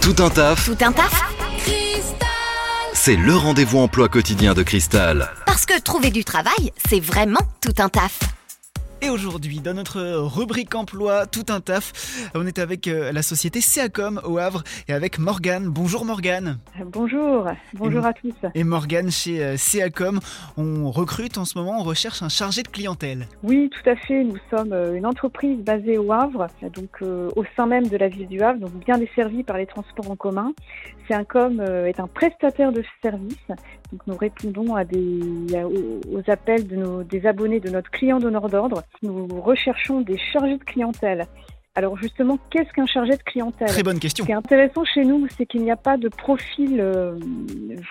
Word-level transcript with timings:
Tout 0.00 0.16
un 0.18 0.30
taf, 0.30 0.66
Tout 0.66 0.84
un 0.84 0.92
taf 0.92 1.22
c'est 3.04 3.16
le 3.16 3.36
rendez-vous 3.36 3.80
emploi 3.80 4.08
quotidien 4.08 4.54
de 4.54 4.62
Cristal. 4.62 5.30
Parce 5.44 5.66
que 5.66 5.78
trouver 5.78 6.10
du 6.10 6.24
travail, 6.24 6.72
c'est 6.88 7.00
vraiment 7.00 7.42
tout 7.60 7.74
un 7.76 7.90
taf. 7.90 8.18
Et 9.04 9.10
aujourd'hui, 9.10 9.60
dans 9.60 9.74
notre 9.74 10.00
rubrique 10.34 10.74
emploi, 10.74 11.26
tout 11.26 11.44
un 11.50 11.60
taf, 11.60 12.30
on 12.34 12.46
est 12.46 12.58
avec 12.58 12.88
euh, 12.88 13.12
la 13.12 13.20
société 13.20 13.60
Seacom 13.60 14.18
au 14.24 14.38
Havre 14.38 14.64
et 14.88 14.94
avec 14.94 15.18
Morgane. 15.18 15.68
Bonjour 15.68 16.06
Morgane. 16.06 16.56
Bonjour, 16.86 17.46
bonjour 17.74 18.06
à 18.06 18.14
tous. 18.14 18.32
Et 18.54 18.64
Morgane, 18.64 19.10
chez 19.10 19.44
euh, 19.44 19.56
Seacom, 19.58 20.20
on 20.56 20.90
recrute 20.90 21.36
en 21.36 21.44
ce 21.44 21.58
moment, 21.58 21.80
on 21.80 21.82
recherche 21.82 22.22
un 22.22 22.30
chargé 22.30 22.62
de 22.62 22.68
clientèle. 22.68 23.26
Oui, 23.42 23.68
tout 23.68 23.90
à 23.90 23.94
fait. 23.94 24.24
Nous 24.24 24.38
sommes 24.48 24.72
euh, 24.72 24.94
une 24.94 25.04
entreprise 25.04 25.58
basée 25.58 25.98
au 25.98 26.10
Havre, 26.10 26.46
donc 26.74 27.02
euh, 27.02 27.28
au 27.36 27.44
sein 27.58 27.66
même 27.66 27.86
de 27.86 27.98
la 27.98 28.08
ville 28.08 28.26
du 28.26 28.40
Havre, 28.40 28.60
donc 28.60 28.72
bien 28.86 28.96
desservie 28.96 29.42
par 29.42 29.58
les 29.58 29.66
transports 29.66 30.10
en 30.10 30.16
commun. 30.16 30.54
Euh, 31.10 31.86
est 31.86 32.00
un 32.00 32.06
prestataire 32.06 32.72
de 32.72 32.82
services, 33.02 33.48
donc 33.92 34.00
nous 34.06 34.16
répondons 34.16 34.74
à 34.74 34.84
des, 34.84 35.20
aux 36.10 36.30
appels 36.30 36.66
de 36.66 36.76
nos, 36.76 37.02
des 37.02 37.26
abonnés 37.26 37.60
de 37.60 37.68
notre 37.68 37.90
client 37.90 38.18
donneur 38.18 38.48
d'ordre. 38.48 38.82
Nous 39.02 39.26
recherchons 39.40 40.00
des 40.00 40.18
chargés 40.32 40.58
de 40.58 40.64
clientèle. 40.64 41.26
Alors 41.76 41.96
justement, 41.98 42.38
qu'est-ce 42.50 42.72
qu'un 42.72 42.86
chargé 42.86 43.16
de 43.16 43.22
clientèle? 43.24 43.66
Très 43.66 43.82
bonne 43.82 43.98
question. 43.98 44.22
Ce 44.24 44.26
qui 44.28 44.32
est 44.32 44.36
intéressant 44.36 44.84
chez 44.84 45.04
nous, 45.04 45.26
c'est 45.36 45.44
qu'il 45.44 45.62
n'y 45.62 45.72
a 45.72 45.76
pas 45.76 45.96
de 45.96 46.08
profil 46.08 46.76
euh, 46.78 47.18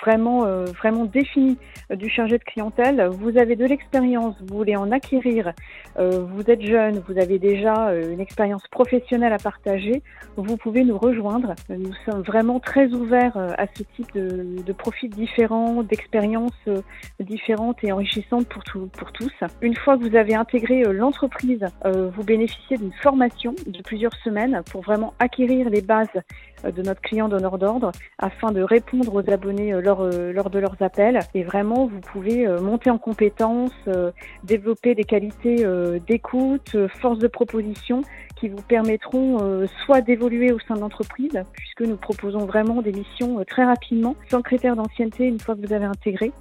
vraiment, 0.02 0.46
euh, 0.46 0.64
vraiment 0.68 1.04
défini 1.04 1.58
euh, 1.92 1.98
du 1.98 2.08
chargé 2.10 2.38
de 2.38 2.44
clientèle. 2.46 3.06
Vous 3.12 3.38
avez 3.38 3.58
de 3.58 3.66
l'expérience, 3.66 4.36
vous 4.48 4.56
voulez 4.56 4.78
en 4.78 4.90
acquérir, 4.94 5.52
euh, 6.00 6.24
vous 6.34 6.50
êtes 6.50 6.62
jeune, 6.62 7.04
vous 7.10 7.20
avez 7.20 7.40
déjà 7.40 7.90
euh, 7.90 8.14
une 8.14 8.22
expérience 8.22 8.66
professionnelle 8.70 9.34
à 9.34 9.38
partager, 9.38 10.02
vous 10.38 10.56
pouvez 10.56 10.86
nous 10.86 10.98
rejoindre. 10.98 11.54
Nous 11.68 11.92
sommes 12.06 12.22
vraiment 12.22 12.62
très 12.62 12.88
ouverts 12.94 13.36
euh, 13.36 13.50
à 13.58 13.66
ce 13.76 13.84
type 13.98 14.14
de, 14.16 14.64
de 14.66 14.72
profils 14.72 15.10
différents, 15.10 15.84
d'expériences 15.84 16.54
différentes 17.20 17.84
et 17.84 17.92
enrichissantes 17.92 18.48
pour, 18.48 18.64
tout- 18.64 18.88
pour 18.98 19.12
tous. 19.12 19.34
Une 19.62 19.76
fois 19.76 19.98
que 19.98 20.08
vous 20.08 20.16
avez 20.16 20.36
intégré 20.36 20.84
l'entreprise, 20.84 21.66
euh, 21.84 22.10
vous 22.16 22.24
bénéficiez 22.24 22.78
d'une 22.78 22.94
formation 23.02 23.54
de 23.74 23.82
plusieurs 23.82 24.16
semaines 24.24 24.62
pour 24.72 24.82
vraiment 24.82 25.14
acquérir 25.20 25.70
les 25.70 25.82
bases 25.82 26.08
euh, 26.66 26.72
de 26.72 26.82
notre 26.82 27.02
client 27.02 27.28
donneur 27.28 27.58
d'ordre 27.58 27.92
afin 28.18 28.52
de 28.52 28.62
répondre 28.62 29.14
aux 29.14 29.30
abonnés 29.30 29.74
euh, 29.74 29.82
lors, 29.82 30.02
euh, 30.02 30.32
lors 30.32 30.50
de 30.50 30.60
leurs 30.60 30.82
appels. 30.82 31.20
Et 31.34 31.44
vraiment, 31.44 31.88
vous 31.88 32.00
pouvez 32.00 32.48
monter 32.62 32.90
en 32.90 32.98
compétences, 32.98 33.74
développer 34.44 34.96
des 34.96 35.04
qualités 35.04 35.66
d'écoute, 36.08 36.76
force 37.00 37.18
de 37.20 37.28
proposition 37.28 38.02
qui 38.36 38.50
vous 38.50 38.62
permettront 38.62 39.66
soit 39.86 40.02
d'évoluer 40.02 40.52
au 40.52 40.60
sein 40.60 40.76
de 40.76 40.80
l'entreprise, 40.80 41.42
puisque 41.54 41.82
nous 41.82 41.98
proposons 41.98 42.46
vraiment 42.46 42.82
des 42.82 42.92
missions 42.92 43.44
très 43.46 43.66
rapidement, 43.66 44.16
sans 44.30 44.42
critère 44.42 44.76
d'ancienneté 44.76 45.26
une 45.26 45.40
fois 45.40 45.56
que 45.56 45.66
vous 45.66 45.74
avez 45.74 45.86
intégré, 45.86 46.32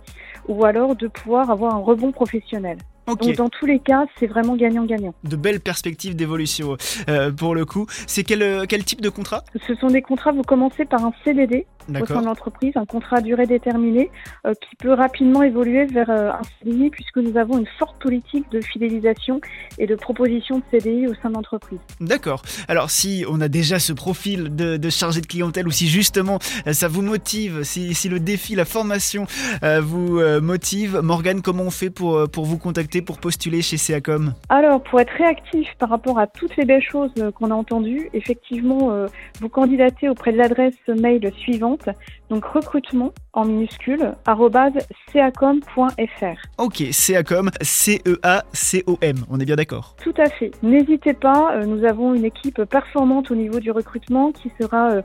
ou 0.48 0.64
alors 0.64 0.94
de 0.94 1.08
pouvoir 1.08 1.50
avoir 1.50 1.74
un 1.74 1.78
rebond 1.78 2.12
professionnel. 2.12 2.78
Donc 3.16 3.36
dans 3.36 3.48
tous 3.48 3.66
les 3.66 3.78
cas, 3.78 4.06
c'est 4.18 4.26
vraiment 4.26 4.56
gagnant-gagnant. 4.56 5.14
de 5.24 5.36
belles 5.36 5.60
perspectives 5.60 6.16
d'évolution 6.16 6.76
euh, 7.08 7.30
pour 7.30 7.54
le 7.54 7.64
coup. 7.64 7.86
C'est 8.06 8.24
quel, 8.24 8.42
euh, 8.42 8.64
quel 8.68 8.84
type 8.84 9.00
de 9.00 9.08
contrat? 9.08 9.44
Ce 9.66 9.74
sont 9.74 9.88
des 9.88 10.02
contrats, 10.02 10.32
vous 10.32 10.42
commencez 10.42 10.84
par 10.84 11.04
un 11.04 11.12
CDD 11.24 11.66
au 11.88 12.06
sein 12.06 12.20
de 12.20 12.26
l'entreprise, 12.26 12.72
un 12.76 12.84
contrat 12.84 13.16
à 13.16 13.20
durée 13.20 13.46
déterminée 13.46 14.08
euh, 14.46 14.54
qui 14.54 14.76
peut 14.76 14.92
rapidement 14.92 15.42
évoluer 15.42 15.84
vers 15.86 16.10
euh, 16.10 16.30
un 16.30 16.42
CDI 16.62 16.90
puisque 16.90 17.16
nous 17.16 17.36
avons 17.36 17.58
une 17.58 17.66
forte 17.78 18.00
politique 18.00 18.48
de 18.52 18.60
fidélisation 18.60 19.40
et 19.78 19.88
de 19.88 19.96
proposition 19.96 20.58
de 20.58 20.62
CDI 20.70 21.08
au 21.08 21.14
sein 21.14 21.30
de 21.30 21.34
l'entreprise. 21.34 21.80
D'accord. 22.00 22.42
Alors 22.68 22.90
si 22.90 23.24
on 23.28 23.40
a 23.40 23.48
déjà 23.48 23.80
ce 23.80 23.92
profil 23.92 24.54
de, 24.54 24.76
de 24.76 24.90
chargé 24.90 25.20
de 25.20 25.26
clientèle 25.26 25.66
ou 25.66 25.72
si 25.72 25.88
justement 25.88 26.38
ça 26.70 26.86
vous 26.86 27.02
motive, 27.02 27.64
si, 27.64 27.94
si 27.94 28.08
le 28.08 28.20
défi, 28.20 28.54
la 28.54 28.64
formation 28.64 29.26
vous 29.62 30.20
motive, 30.40 31.00
Morgane, 31.02 31.42
comment 31.42 31.64
on 31.64 31.70
fait 31.70 31.90
pour, 31.90 32.28
pour 32.30 32.44
vous 32.44 32.58
contacter, 32.58 33.01
pour 33.02 33.18
postuler 33.18 33.62
chez 33.62 33.76
Seacom 33.76 34.34
Alors, 34.48 34.82
pour 34.82 35.00
être 35.00 35.12
réactif 35.12 35.68
par 35.78 35.88
rapport 35.88 36.18
à 36.18 36.26
toutes 36.26 36.56
les 36.56 36.64
belles 36.64 36.82
choses 36.82 37.12
euh, 37.18 37.30
qu'on 37.30 37.50
a 37.50 37.54
entendues, 37.54 38.08
effectivement, 38.12 38.92
euh, 38.92 39.06
vous 39.40 39.48
candidatez 39.48 40.08
auprès 40.08 40.32
de 40.32 40.38
l'adresse 40.38 40.74
mail 40.88 41.30
suivante, 41.36 41.88
donc 42.30 42.44
recrutement 42.44 43.12
en 43.34 43.44
minuscule, 43.44 44.12
ceacom.fr. 45.12 46.36
Ok, 46.58 46.82
Seacom, 46.90 47.50
C-E-A-C-O-M, 47.60 49.16
on 49.30 49.40
est 49.40 49.44
bien 49.44 49.56
d'accord. 49.56 49.96
Tout 50.02 50.14
à 50.18 50.28
fait. 50.28 50.50
N'hésitez 50.62 51.14
pas, 51.14 51.54
euh, 51.54 51.64
nous 51.64 51.84
avons 51.84 52.14
une 52.14 52.24
équipe 52.24 52.62
performante 52.64 53.30
au 53.30 53.34
niveau 53.34 53.60
du 53.60 53.70
recrutement 53.70 54.32
qui 54.32 54.50
sera 54.60 54.92
euh, 54.92 55.02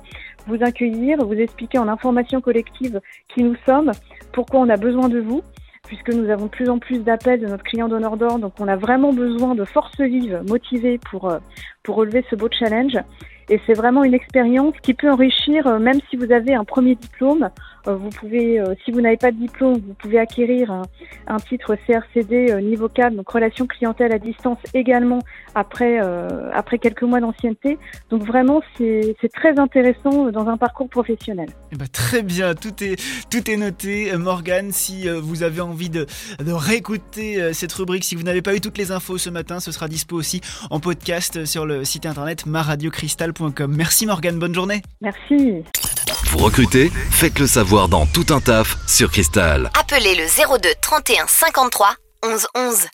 vous 0.47 0.62
accueillir, 0.62 1.18
vous 1.25 1.34
expliquer 1.34 1.78
en 1.78 1.88
information 1.88 2.41
collective 2.41 3.02
qui 3.34 3.44
nous 3.44 3.56
sommes, 3.66 3.91
pourquoi 4.34 4.62
on 4.62 4.69
a 4.69 4.78
besoin 4.78 5.09
de 5.09 5.19
vous, 5.19 5.41
puisque 5.88 6.14
nous 6.14 6.30
avons 6.30 6.46
de 6.46 6.50
plus 6.52 6.70
en 6.70 6.78
plus 6.78 7.00
d'appels 7.00 7.40
de 7.40 7.48
notre 7.48 7.64
client 7.64 7.88
donneur 7.88 8.18
d'ordre, 8.18 8.40
donc 8.40 8.53
on 8.59 8.68
a 8.68 8.75
vraiment 8.75 9.14
besoin 9.14 9.56
de 9.56 9.66
forces 9.66 10.00
vives, 10.00 10.44
motivées 10.48 11.00
pour, 11.09 11.30
euh, 11.30 11.40
pour 11.84 11.96
relever 11.96 12.24
ce 12.30 12.36
beau 12.36 12.50
challenge. 12.52 12.98
Et 13.50 13.59
c'est 13.66 13.74
vraiment 13.74 14.03
une 14.03 14.14
expérience 14.14 14.75
qui 14.84 14.94
peut 14.94 15.09
enrichir, 15.09 15.66
euh, 15.66 15.80
même 15.80 16.00
si 16.09 16.18
vous 16.18 16.31
avez 16.31 16.53
un 16.53 16.66
premier 16.66 16.96
diplôme, 16.96 17.50
vous 17.96 18.09
pouvez, 18.09 18.59
euh, 18.59 18.74
si 18.84 18.92
vous 18.92 19.02
n'avez 19.02 19.18
pas 19.18 19.31
de 19.31 19.38
diplôme, 19.38 19.75
vous 19.75 19.94
pouvez 19.94 20.20
acquérir 20.20 20.72
un, 20.72 20.84
un 21.28 21.38
titre 21.38 21.75
CRCD 21.88 22.52
euh, 22.52 22.62
niveau 22.62 22.90
4, 22.90 23.16
donc 23.16 23.30
relation 23.30 23.68
clientèle 23.68 24.12
à 24.12 24.20
distance 24.20 24.59
également 24.74 25.20
après, 25.56 26.00
euh, 26.02 26.50
après 26.53 26.78
quelques 26.78 27.03
mois 27.03 27.20
d'ancienneté. 27.20 27.78
Donc 28.09 28.24
vraiment, 28.24 28.62
c'est 28.78 29.16
très 29.34 29.58
intéressant 29.59 30.28
euh, 30.28 30.31
dans 30.31 30.48
un 30.48 30.58
parcours 30.58 30.90
professionnel. 30.90 31.50
Eh 31.72 31.75
ben, 31.75 31.88
très 31.88 32.22
bien, 32.22 32.53
tout 32.53 32.84
est, 32.84 33.02
tout 33.30 33.50
est 33.50 33.58
noté. 33.58 34.12
Euh, 34.12 34.18
Morgane, 34.18 34.72
si 34.72 35.08
euh, 35.08 35.19
vous 35.19 35.44
avez 35.44 35.62
envie 35.62 35.90
de, 35.90 36.06
de 36.44 36.52
réécouter 36.52 37.42
euh, 37.42 37.54
cette 37.54 37.74
rubrique, 37.74 38.04
si 38.04 38.16
vous 38.16 38.24
n'avez 38.24 38.42
pas 38.42 38.56
eu 38.56 38.62
toutes 38.62 38.78
les 38.78 38.92
infos 38.92 39.18
ce 39.18 39.30
matin, 39.30 39.59
ce 39.59 39.72
sera 39.72 39.88
dispo 39.88 40.16
aussi 40.16 40.42
en 40.69 40.80
podcast 40.80 41.38
euh, 41.38 41.46
sur 41.46 41.66
le 41.66 41.84
site 41.84 42.06
internet 42.06 42.46
maradiocristal.com. 42.46 43.74
Merci 43.75 44.06
Morgane, 44.06 44.38
bonne 44.38 44.54
journée. 44.54 44.81
Merci. 45.02 45.64
Vous 46.32 46.40
recrutez 46.40 46.92
Faites 47.12 47.40
le 47.40 47.48
savoir 47.48 47.88
dans 47.88 48.06
Tout 48.06 48.26
un 48.34 48.42
taf 48.42 48.78
sur 48.86 49.12
Cristal. 49.12 49.72
Appelez 49.80 50.16
le 50.16 50.26
02 50.26 50.70
31 50.82 51.26
53 51.28 51.96
11 52.24 52.48
11. 52.56 52.88